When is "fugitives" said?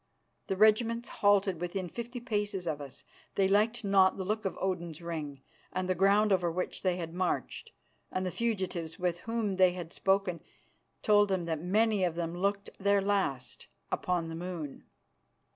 8.31-8.97